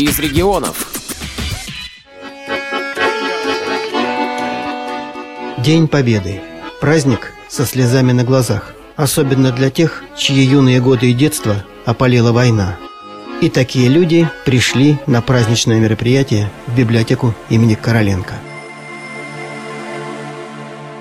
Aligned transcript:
из 0.00 0.18
регионов. 0.18 0.90
День 5.58 5.88
Победы. 5.88 6.40
Праздник 6.80 7.34
со 7.48 7.66
слезами 7.66 8.12
на 8.12 8.24
глазах. 8.24 8.74
Особенно 8.96 9.52
для 9.52 9.70
тех, 9.70 10.02
чьи 10.16 10.42
юные 10.42 10.80
годы 10.80 11.10
и 11.10 11.12
детство 11.12 11.64
опалила 11.84 12.32
война. 12.32 12.78
И 13.42 13.50
такие 13.50 13.88
люди 13.88 14.28
пришли 14.46 14.96
на 15.06 15.20
праздничное 15.20 15.78
мероприятие 15.78 16.50
в 16.66 16.76
библиотеку 16.76 17.34
имени 17.50 17.74
Короленко. 17.74 18.34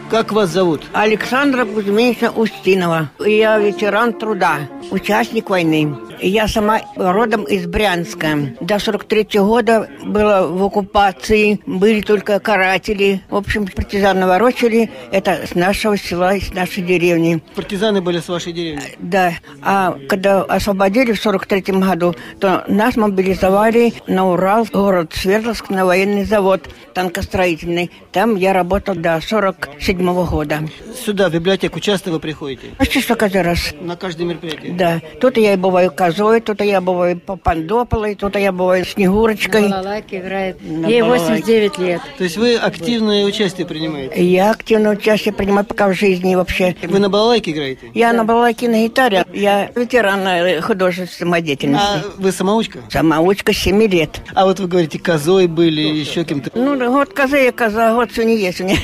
Как 0.10 0.34
вас 0.34 0.50
зовут? 0.50 0.82
Александра 0.92 1.64
Кузьминична 1.66 2.32
Устинова. 2.32 3.12
Я 3.20 3.60
ветеран 3.60 4.12
труда, 4.12 4.68
участник 4.92 5.50
войны. 5.50 5.96
Я 6.22 6.48
сама 6.48 6.82
родом 6.96 7.44
из 7.44 7.66
Брянска. 7.66 8.56
До 8.60 8.80
43 8.80 9.40
-го 9.40 9.46
года 9.46 9.90
была 10.04 10.48
в 10.48 10.64
оккупации, 10.64 11.60
были 11.66 12.02
только 12.02 12.40
каратели. 12.40 13.22
В 13.30 13.36
общем, 13.36 13.68
партизаны 13.68 14.28
ворочали. 14.28 14.90
Это 15.12 15.48
с 15.48 15.56
нашего 15.56 15.98
села, 15.98 16.36
из 16.36 16.54
нашей 16.54 16.84
деревни. 16.84 17.42
Партизаны 17.56 18.02
были 18.02 18.20
с 18.20 18.28
вашей 18.28 18.54
деревни? 18.54 18.84
Да. 19.00 19.34
А 19.62 19.98
когда 20.08 20.44
освободили 20.44 21.14
в 21.14 21.22
43 21.22 21.62
году, 21.80 22.16
то 22.40 22.64
нас 22.68 22.96
мобилизовали 22.96 23.94
на 24.08 24.30
Урал, 24.30 24.68
город 24.72 25.14
Свердловск, 25.14 25.70
на 25.70 25.86
военный 25.86 26.26
завод 26.26 26.70
танкостроительный. 26.94 27.92
Там 28.12 28.36
я 28.36 28.54
работал 28.54 28.96
до 28.96 29.22
47 29.22 30.00
-го 30.00 30.30
года. 30.30 30.60
Сюда, 31.06 31.30
в 31.30 31.34
библиотеку, 31.34 31.80
часто 31.80 32.12
вы 32.12 32.20
приходите? 32.20 32.68
Почти 32.78 33.02
что 33.02 33.16
каждый 33.16 33.42
раз. 33.42 33.74
На 33.80 33.96
каждое 33.96 34.26
мероприятие? 34.26 34.74
Да. 34.74 35.02
Тут 35.22 35.38
я 35.38 35.54
и 35.54 35.58
бываю 35.58 35.92
козой, 36.10 36.42
тут 36.42 36.62
я 36.62 36.82
бываю 36.82 37.20
пандополой, 37.20 38.16
тут 38.16 38.36
я 38.36 38.52
бываю 38.52 38.86
снегурочкой. 38.86 39.64
На 39.70 39.78
балалайке 39.78 40.18
играет. 40.18 40.58
На 40.62 40.88
Ей 40.88 41.02
балалайке. 41.02 41.26
89 41.26 41.78
лет. 41.80 42.02
То 42.18 42.24
есть 42.24 42.38
вы 42.38 42.56
активное 42.56 43.26
участие 43.26 43.68
принимаете? 43.68 44.24
Я 44.24 44.52
активное 44.52 44.92
участие 44.94 45.34
принимаю 45.34 45.66
пока 45.66 45.88
в 45.88 45.94
жизни 45.94 46.36
вообще. 46.36 46.76
Вы 46.84 47.00
на 47.00 47.10
балалайке 47.10 47.52
играете? 47.52 47.92
Я 47.94 48.14
на 48.14 48.24
балалайке 48.24 48.68
на 48.68 48.84
гитаре. 48.84 49.26
Я 49.34 49.72
ветеран 49.76 50.28
э, 50.28 50.62
художественной 50.62 51.10
самодеятельности. 51.30 51.86
А 51.86 52.04
вы 52.18 52.32
самоучка? 52.32 52.80
Самоучка 52.90 53.54
7 53.54 53.84
лет. 53.84 54.22
А 54.34 54.46
вот 54.46 54.60
вы 54.60 54.68
говорите, 54.68 55.00
козой 55.00 55.48
были, 55.48 55.82
еще 55.82 56.24
кем-то. 56.24 56.52
Ну, 56.56 56.76
да, 56.76 56.90
год 56.90 57.14
козы, 57.14 57.38
я 57.38 57.52
коза, 57.52 57.94
год 57.94 58.12
все 58.12 58.24
не 58.24 58.38
есть 58.38 58.62
у 58.62 58.64
меня. 58.64 58.78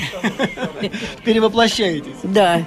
Перевоплощаетесь. 1.24 2.14
Да. 2.22 2.62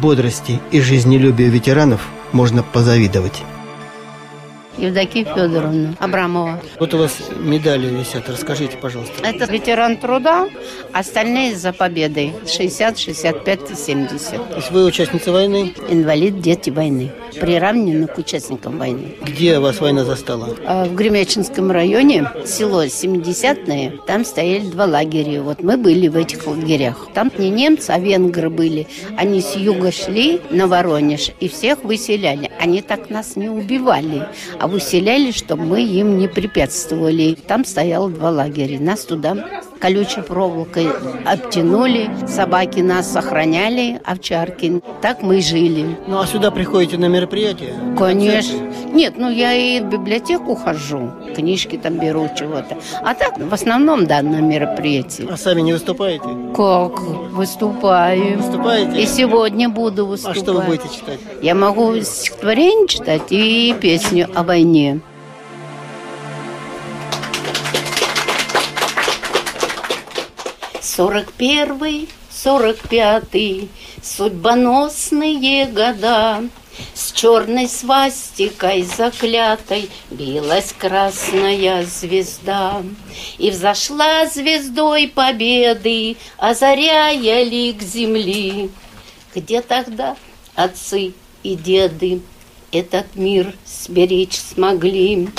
Бодрости 0.00 0.60
и 0.70 0.80
жизнелюбию 0.80 1.50
ветеранов 1.50 2.08
можно 2.32 2.62
позавидовать. 2.62 3.42
Евдокия 4.78 5.24
Федоровна 5.24 5.96
Абрамова. 5.98 6.60
Вот 6.78 6.92
у 6.92 6.98
вас 6.98 7.16
медали 7.38 7.86
висят, 7.86 8.28
расскажите, 8.28 8.76
пожалуйста. 8.76 9.14
Это 9.22 9.50
ветеран 9.50 9.96
труда, 9.96 10.48
остальные 10.92 11.56
за 11.56 11.72
победой. 11.72 12.34
60, 12.46 12.98
65 12.98 13.70
и 13.70 13.74
70. 13.74 14.48
То 14.50 14.56
есть 14.56 14.70
вы 14.70 14.84
участница 14.84 15.32
войны? 15.32 15.74
Инвалид, 15.88 16.40
дети 16.40 16.68
войны. 16.68 17.10
Приравнены 17.40 18.06
к 18.06 18.18
участникам 18.18 18.78
войны. 18.78 19.14
Где 19.22 19.58
вас 19.58 19.80
война 19.80 20.04
застала? 20.04 20.56
А 20.66 20.84
В 20.84 20.94
Гремячинском 20.94 21.70
районе, 21.70 22.30
село 22.44 22.84
70-е, 22.84 24.00
там 24.06 24.24
стояли 24.24 24.66
два 24.66 24.84
лагеря. 24.86 25.42
Вот 25.42 25.62
мы 25.62 25.76
были 25.76 26.08
в 26.08 26.16
этих 26.16 26.46
лагерях. 26.46 27.08
Там 27.14 27.30
не 27.38 27.50
немцы, 27.50 27.90
а 27.90 27.98
венгры 27.98 28.50
были. 28.50 28.86
Они 29.16 29.40
с 29.40 29.56
юга 29.56 29.92
шли 29.92 30.40
на 30.50 30.66
Воронеж 30.66 31.30
и 31.40 31.48
всех 31.48 31.84
выселяли. 31.84 32.50
Они 32.60 32.82
так 32.82 33.10
нас 33.10 33.36
не 33.36 33.48
убивали, 33.48 34.28
а 34.58 34.66
выселяли, 34.66 35.30
чтобы 35.30 35.64
мы 35.64 35.82
им 35.82 36.18
не 36.18 36.28
препятствовали. 36.28 37.36
Там 37.46 37.64
стояло 37.64 38.08
два 38.10 38.30
лагеря. 38.30 38.80
Нас 38.80 39.04
туда 39.04 39.62
колючей 39.78 40.22
проволокой 40.22 40.88
обтянули. 41.24 42.10
Собаки 42.26 42.80
нас 42.80 43.14
охраняли, 43.16 44.00
овчарки. 44.04 44.80
Так 45.02 45.22
мы 45.22 45.38
и 45.38 45.42
жили. 45.42 45.96
Ну 46.06 46.18
а 46.20 46.26
сюда 46.26 46.50
приходите 46.50 46.98
на 46.98 47.06
мероприятие? 47.06 47.74
Конечно. 47.98 48.58
Нет, 48.92 49.14
ну 49.18 49.30
я 49.30 49.52
и 49.52 49.80
в 49.80 49.84
библиотеку 49.88 50.54
хожу, 50.54 51.10
книжки 51.34 51.76
там 51.76 51.98
беру 51.98 52.28
чего-то. 52.36 52.76
А 53.02 53.14
так, 53.14 53.38
в 53.38 53.52
основном, 53.52 54.06
да, 54.06 54.22
на 54.22 54.40
мероприятии. 54.40 55.28
А 55.30 55.36
сами 55.36 55.60
не 55.60 55.72
выступаете? 55.72 56.24
Как? 56.54 57.00
Выступаю. 57.32 58.38
Выступаете? 58.38 59.02
И 59.02 59.06
сегодня 59.06 59.68
буду 59.68 60.02
А 60.04 60.06
выступать. 60.06 60.38
что 60.38 60.52
вы 60.54 60.62
будете 60.62 60.88
читать? 60.88 61.18
Я 61.42 61.54
могу 61.54 61.94
стихотворение 62.00 62.88
читать 62.88 63.22
и 63.30 63.74
песню 63.80 64.28
о 64.34 64.42
войне. 64.42 65.00
Сорок 70.86 71.32
первый, 71.32 72.08
сорок 72.30 72.78
пятый, 72.88 73.68
судьбоносные 74.04 75.66
года. 75.66 76.48
С 76.94 77.10
черной 77.10 77.68
свастикой 77.68 78.82
заклятой 78.82 79.90
билась 80.12 80.72
красная 80.78 81.84
звезда. 81.84 82.84
И 83.36 83.50
взошла 83.50 84.26
звездой 84.26 85.08
победы, 85.08 86.16
озаряя 86.38 87.42
лик 87.42 87.82
земли. 87.82 88.70
Где 89.34 89.62
тогда 89.62 90.16
отцы 90.54 91.14
и 91.42 91.56
деды 91.56 92.22
этот 92.70 93.16
мир 93.16 93.56
сберечь 93.66 94.38
смогли? 94.38 95.30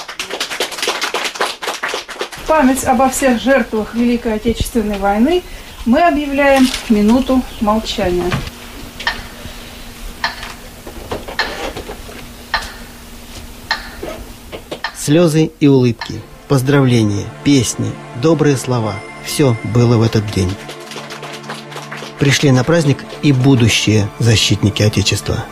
В 2.48 2.50
память 2.50 2.86
обо 2.86 3.10
всех 3.10 3.42
жертвах 3.42 3.94
Великой 3.94 4.36
Отечественной 4.36 4.98
войны 5.00 5.44
мы 5.86 6.00
объявляем 6.00 6.66
минуту 6.88 7.42
молчания. 7.60 8.32
Слезы 14.98 15.52
и 15.60 15.68
улыбки, 15.68 16.22
поздравления, 16.48 17.26
песни, 17.44 17.92
добрые 18.22 18.56
слова– 18.56 18.96
все 19.26 19.58
было 19.66 19.98
в 19.98 20.02
этот 20.02 20.26
день. 20.32 20.56
Пришли 22.18 22.52
на 22.52 22.64
праздник 22.64 23.04
и 23.24 23.34
будущие 23.34 24.08
защитники 24.20 24.84
Отечества. 24.84 25.44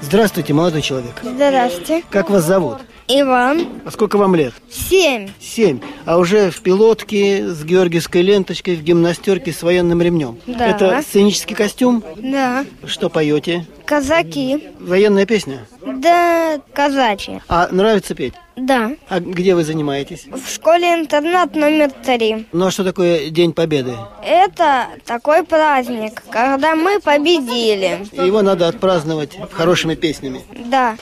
Здравствуйте, 0.00 0.54
молодой 0.54 0.80
человек. 0.80 1.20
Здравствуйте. 1.22 2.02
Как 2.08 2.30
вас 2.30 2.44
зовут? 2.44 2.78
Иван. 3.08 3.66
А 3.84 3.90
сколько 3.90 4.16
вам 4.16 4.34
лет? 4.34 4.54
Семь. 4.70 5.28
Семь. 5.40 5.80
А 6.06 6.18
уже 6.18 6.50
в 6.50 6.60
пилотке 6.60 7.48
с 7.48 7.62
георгиевской 7.64 8.22
ленточкой, 8.22 8.76
в 8.76 8.82
гимнастерке 8.82 9.52
с 9.52 9.62
военным 9.62 10.00
ремнем. 10.00 10.38
Да. 10.46 10.68
Это 10.68 11.02
сценический 11.02 11.54
костюм? 11.54 12.02
Да. 12.16 12.64
Что 12.86 13.10
поете? 13.10 13.66
Казаки. 13.84 14.70
Военная 14.80 15.26
песня? 15.26 15.66
Да, 15.84 16.58
казачьи. 16.72 17.40
А 17.48 17.68
нравится 17.70 18.14
петь? 18.14 18.34
Да. 18.56 18.92
А 19.08 19.20
где 19.20 19.54
вы 19.54 19.64
занимаетесь? 19.64 20.26
В 20.26 20.48
школе-интернат 20.48 21.54
номер 21.56 21.90
три. 21.90 22.46
Ну 22.52 22.66
а 22.66 22.70
что 22.70 22.84
такое 22.84 23.28
День 23.30 23.52
Победы? 23.52 23.94
Это 24.24 24.86
такой 25.04 25.42
праздник, 25.42 26.22
когда 26.30 26.76
мы 26.76 27.00
победили. 27.00 28.06
Его 28.12 28.42
надо 28.42 28.68
отпраздновать 28.68 29.36
хорошими 29.52 29.94
песнями. 29.96 30.42
Да. 30.66 30.96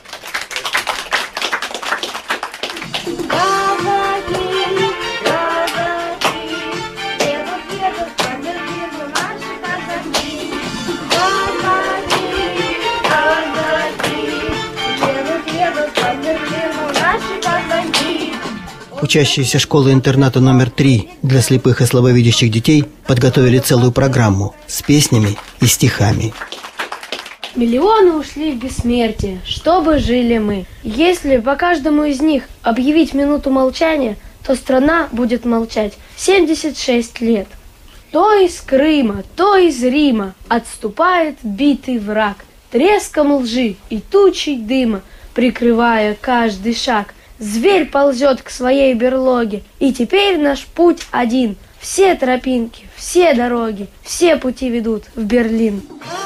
Учащиеся 19.03 19.59
школы-интерната 19.59 20.39
номер 20.39 20.71
три 20.71 21.11
для 21.23 21.43
слепых 21.43 21.81
и 21.81 21.87
слабовидящих 21.87 22.53
детей 22.53 22.85
подготовили 23.07 23.59
целую 23.59 23.91
программу 23.91 24.55
с 24.69 24.81
песнями 24.81 25.37
и 25.61 25.67
стихами. 25.67 26.33
Миллионы 27.55 28.15
ушли 28.15 28.53
в 28.53 28.57
бессмертие, 28.57 29.41
чтобы 29.45 29.99
жили 29.99 30.39
мы. 30.39 30.65
Если 30.83 31.37
по 31.37 31.55
каждому 31.55 32.05
из 32.05 32.23
них 32.23 32.45
объявить 32.63 33.13
минуту 33.13 33.51
молчания, 33.51 34.17
то 34.47 34.55
страна 34.55 35.09
будет 35.13 35.45
молчать 35.45 35.93
76 36.17 37.21
лет. 37.21 37.49
То 38.11 38.33
из 38.33 38.59
Крыма, 38.63 39.23
то 39.37 39.57
из 39.57 39.83
Рима 39.83 40.35
отступает 40.49 41.37
битый 41.43 41.99
враг, 41.99 42.37
треском 42.71 43.35
лжи 43.35 43.77
и 43.91 44.01
тучей 44.01 44.57
дыма, 44.57 45.03
прикрывая 45.35 46.17
каждый 46.19 46.75
шаг. 46.75 47.15
Зверь 47.39 47.85
ползет 47.87 48.41
к 48.41 48.49
своей 48.49 48.95
берлоге, 48.95 49.63
и 49.79 49.93
теперь 49.93 50.39
наш 50.39 50.65
путь 50.65 51.03
один. 51.11 51.57
Все 51.81 52.15
тропинки, 52.15 52.85
все 52.97 53.35
дороги, 53.35 53.89
все 54.03 54.37
пути 54.37 54.71
ведут 54.71 55.05
в 55.17 55.25
Берлин. 55.25 55.83
Казаки, 55.83 56.22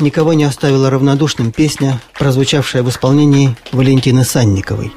никого 0.00 0.32
не 0.32 0.44
оставила 0.44 0.90
равнодушным 0.90 1.52
песня, 1.52 2.00
прозвучавшая 2.18 2.82
в 2.82 2.88
исполнении 2.88 3.56
Валентины 3.72 4.24
Санниковой. 4.24 4.92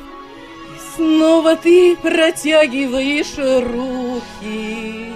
Снова 0.95 1.55
ты 1.55 1.95
протягиваешь 1.95 3.37
руки, 3.37 5.11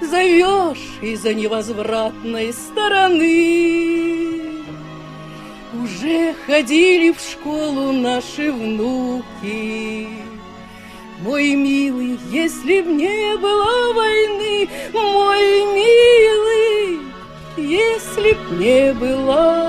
Зовешь 0.00 0.98
из-за 1.02 1.34
невозвратной 1.34 2.52
стороны. 2.52 4.06
Уже 5.82 6.34
ходили 6.46 7.10
в 7.10 7.20
школу 7.20 7.92
наши 7.92 8.52
внуки, 8.52 10.08
мой 11.20 11.54
милый, 11.54 12.18
если 12.30 12.80
б 12.82 12.92
не 12.92 13.36
было 13.36 13.92
войны, 13.92 14.68
мой 14.92 15.35
не 18.50 18.92
было 18.92 19.65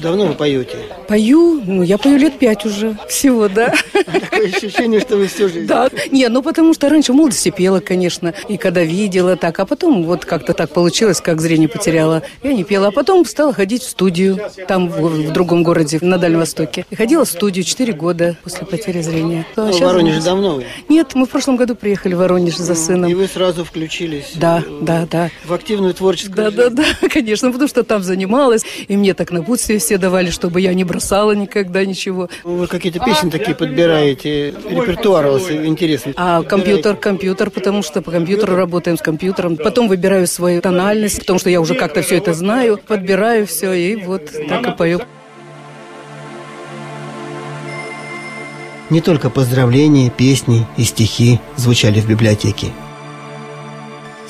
Давно 0.00 0.26
вы 0.26 0.34
поете? 0.34 0.76
Пою, 1.08 1.60
ну, 1.66 1.82
я 1.82 1.98
пою 1.98 2.16
лет 2.18 2.38
пять 2.38 2.64
уже 2.64 2.96
всего, 3.08 3.48
да. 3.48 3.74
Такое 3.92 4.46
ощущение, 4.48 5.00
что 5.00 5.16
вы 5.16 5.26
всю 5.26 5.48
жизнь. 5.48 5.66
Да, 5.66 5.90
не, 6.10 6.26
ну 6.28 6.42
потому 6.42 6.72
что 6.74 6.88
раньше 6.88 7.12
в 7.12 7.16
молодости 7.16 7.50
пела, 7.50 7.80
конечно, 7.80 8.32
и 8.48 8.56
когда 8.56 8.82
видела 8.82 9.36
так, 9.36 9.58
а 9.60 9.66
потом 9.66 10.04
вот 10.04 10.24
как-то 10.24 10.54
так 10.54 10.70
получилось, 10.70 11.20
как 11.20 11.40
зрение 11.40 11.68
потеряла, 11.68 12.22
я 12.42 12.52
не 12.52 12.64
пела, 12.64 12.88
а 12.88 12.90
потом 12.90 13.24
стала 13.24 13.52
ходить 13.52 13.82
в 13.82 13.88
студию, 13.90 14.38
там 14.68 14.88
в, 14.88 15.00
в 15.00 15.32
другом 15.32 15.62
городе, 15.62 15.98
на 16.00 16.16
Дальнем 16.18 16.38
Востоке. 16.40 16.86
И 16.90 16.94
ходила 16.96 17.24
в 17.24 17.28
студию 17.28 17.64
4 17.64 17.92
года 17.92 18.36
после 18.42 18.66
потери 18.66 19.02
зрения. 19.02 19.46
Ну, 19.56 19.68
А 19.68 19.72
в 19.72 19.80
Воронеже 19.80 20.22
давно 20.22 20.56
вы? 20.56 20.64
Нет, 20.88 21.14
мы 21.14 21.26
в 21.26 21.28
прошлом 21.30 21.56
году 21.56 21.74
приехали 21.74 22.14
в 22.14 22.18
Воронеж 22.18 22.56
за 22.56 22.72
И 22.72 22.76
сыном. 22.76 23.14
вы 23.14 23.26
сразу 23.26 23.64
включились 23.64 24.32
Да, 24.34 24.62
э, 24.66 24.78
да, 24.82 25.06
да. 25.10 25.30
в 25.44 25.52
активную 25.52 25.92
творческую 25.94 26.36
Да, 26.36 26.50
жизнь. 26.50 26.74
да, 26.76 26.84
да, 27.00 27.08
конечно, 27.08 27.50
потому 27.50 27.68
что 27.68 27.82
там 27.82 28.02
занималась, 28.02 28.62
и 28.88 28.96
мне 28.96 29.14
так 29.14 29.30
напутствие 29.30 29.78
все 29.78 29.89
давали, 29.98 30.30
чтобы 30.30 30.60
я 30.60 30.74
не 30.74 30.84
бросала 30.84 31.32
никогда 31.32 31.84
ничего. 31.84 32.28
Вы 32.44 32.66
какие-то 32.66 33.00
песни 33.00 33.30
такие 33.30 33.54
подбираете, 33.54 34.50
репертуар 34.50 35.26
у 35.26 35.32
вас 35.32 35.50
интересный. 35.50 36.14
А 36.16 36.42
компьютер, 36.42 36.96
компьютер, 36.96 37.50
потому 37.50 37.82
что 37.82 38.02
по 38.02 38.10
компьютеру 38.10 38.56
работаем 38.56 38.96
с 38.96 39.02
компьютером. 39.02 39.56
Потом 39.56 39.88
выбираю 39.88 40.26
свою 40.26 40.60
тональность, 40.60 41.20
потому 41.20 41.38
что 41.38 41.50
я 41.50 41.60
уже 41.60 41.74
как-то 41.74 42.02
все 42.02 42.16
это 42.16 42.34
знаю, 42.34 42.78
подбираю 42.86 43.46
все, 43.46 43.72
и 43.72 43.96
вот 43.96 44.30
так 44.48 44.66
и 44.66 44.76
пою. 44.76 45.00
Не 48.90 49.00
только 49.00 49.30
поздравления, 49.30 50.10
песни 50.10 50.66
и 50.76 50.82
стихи 50.82 51.38
звучали 51.56 52.00
в 52.00 52.08
библиотеке. 52.08 52.72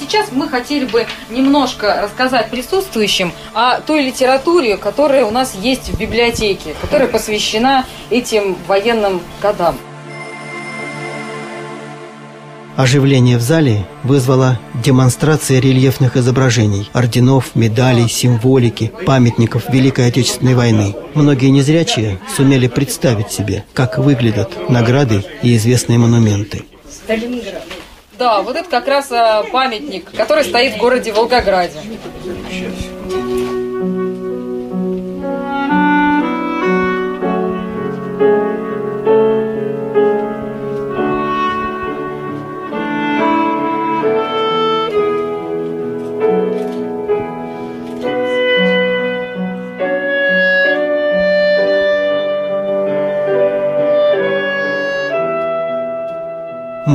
Сейчас 0.01 0.29
мы 0.33 0.49
хотели 0.49 0.87
бы 0.87 1.07
немножко 1.29 2.01
рассказать 2.03 2.51
присутствующим 2.51 3.33
о 3.53 3.81
той 3.81 4.03
литературе, 4.03 4.79
которая 4.79 5.27
у 5.27 5.31
нас 5.31 5.55
есть 5.55 5.91
в 5.91 5.99
библиотеке, 5.99 6.75
которая 6.81 7.07
посвящена 7.07 7.85
этим 8.09 8.57
военным 8.67 9.21
годам. 9.43 9.77
Оживление 12.77 13.37
в 13.37 13.43
зале 13.43 13.85
вызвала 14.05 14.59
демонстрация 14.83 15.61
рельефных 15.61 16.17
изображений, 16.17 16.89
орденов, 16.95 17.55
медалей, 17.55 18.09
символики, 18.09 18.91
памятников 19.05 19.69
Великой 19.69 20.07
Отечественной 20.07 20.55
войны. 20.55 20.95
Многие 21.13 21.51
незрячие 21.51 22.19
сумели 22.35 22.69
представить 22.69 23.31
себе, 23.31 23.65
как 23.75 23.99
выглядят 23.99 24.71
награды 24.71 25.23
и 25.43 25.55
известные 25.57 25.99
монументы. 25.99 26.65
Да, 28.21 28.43
вот 28.43 28.55
это 28.55 28.69
как 28.69 28.87
раз 28.87 29.11
а, 29.13 29.45
памятник, 29.45 30.11
который 30.11 30.45
стоит 30.45 30.75
в 30.75 30.77
городе 30.77 31.11
Волгограде. 31.11 31.79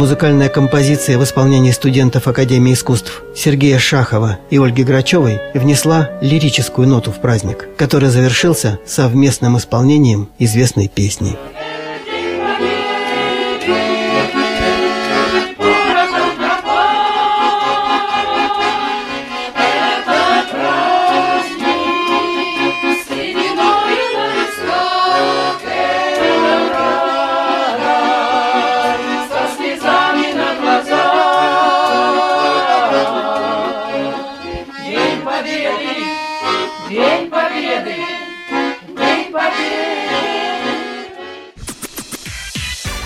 Музыкальная 0.06 0.50
композиция 0.50 1.18
в 1.18 1.24
исполнении 1.24 1.72
студентов 1.72 2.28
Академии 2.28 2.74
искусств 2.74 3.24
Сергея 3.36 3.80
Шахова 3.80 4.38
и 4.52 4.60
Ольги 4.60 4.84
Грачевой 4.84 5.42
внесла 5.56 6.12
лирическую 6.22 6.88
ноту 6.88 7.12
в 7.12 7.20
праздник, 7.20 7.68
который 7.76 8.10
завершился 8.10 8.78
совместным 8.86 9.58
исполнением 9.58 10.30
известной 10.38 10.90
песни. 10.90 11.36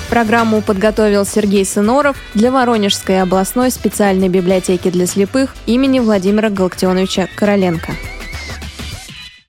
Программу 0.10 0.62
подготовил 0.62 1.26
Сергей 1.26 1.64
Сыноров 1.64 2.18
для 2.34 2.52
Воронежской 2.52 3.22
областной 3.22 3.72
специальной 3.72 4.28
библиотеки 4.28 4.90
для 4.90 5.06
слепых 5.06 5.56
имени 5.66 6.00
Владимира 6.00 6.50
Галактионовича 6.50 7.30
Короленко. 7.36 7.94